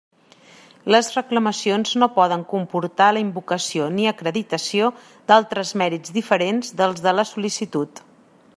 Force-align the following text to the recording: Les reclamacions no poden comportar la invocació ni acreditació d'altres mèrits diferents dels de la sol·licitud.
Les 0.93 1.09
reclamacions 1.17 1.91
no 2.03 2.07
poden 2.15 2.45
comportar 2.53 3.09
la 3.17 3.21
invocació 3.25 3.89
ni 3.99 4.07
acreditació 4.13 4.89
d'altres 5.33 5.75
mèrits 5.83 6.17
diferents 6.17 6.75
dels 6.81 7.05
de 7.09 7.15
la 7.19 7.27
sol·licitud. 7.33 8.03